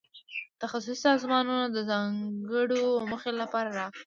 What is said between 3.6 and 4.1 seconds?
راغلي.